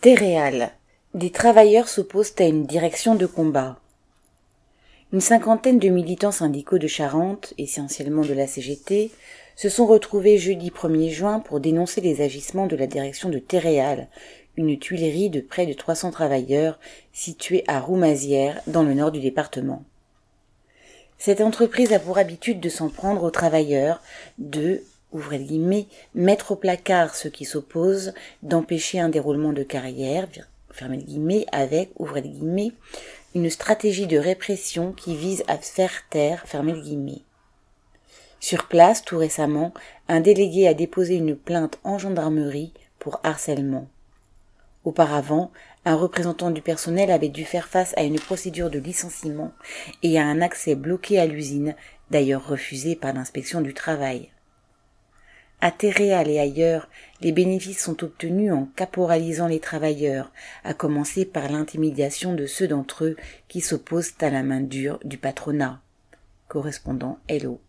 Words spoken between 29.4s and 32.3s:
de carrière, fermez guillemets, avec, ouvrez